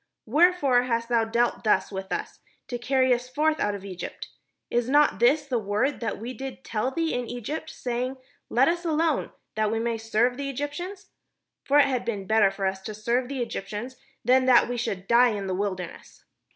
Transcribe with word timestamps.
wherefore 0.25 0.81
hast 0.85 1.09
thou 1.09 1.23
dealt 1.23 1.63
thus 1.63 1.91
with 1.91 2.11
us, 2.11 2.39
to 2.67 2.79
carry 2.79 3.13
us 3.13 3.29
forth 3.29 3.59
out 3.59 3.75
of 3.75 3.85
Egypt? 3.85 4.29
Is 4.71 4.89
not 4.89 5.19
this 5.19 5.45
the 5.45 5.59
word 5.59 5.99
that 5.99 6.17
we 6.17 6.33
did 6.33 6.63
tell 6.63 6.89
thee 6.89 7.13
in 7.13 7.27
Eg>^t, 7.27 7.69
sa>'ing, 7.69 8.17
'Let 8.49 8.67
us 8.67 8.83
alone, 8.83 9.31
that 9.53 9.69
we 9.71 9.77
may 9.77 9.99
serve 9.99 10.37
the 10.37 10.51
Eg}^tians'? 10.51 11.09
For 11.63 11.77
it 11.77 11.85
had 11.85 12.03
been 12.03 12.25
better 12.25 12.49
for 12.49 12.65
us 12.65 12.81
to 12.81 12.95
serve 12.95 13.27
the 13.29 13.43
Egyptians, 13.43 13.97
than 14.25 14.45
that 14.47 14.67
we 14.67 14.75
should 14.75 15.07
die 15.07 15.35
in 15.37 15.45
the 15.45 15.53
wilderness." 15.53 16.23